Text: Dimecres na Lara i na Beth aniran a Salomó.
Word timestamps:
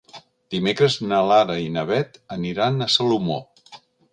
Dimecres 0.53 0.95
na 1.11 1.19
Lara 1.31 1.57
i 1.65 1.69
na 1.75 1.83
Beth 1.91 2.19
aniran 2.39 2.81
a 2.81 2.89
Salomó. 2.99 3.39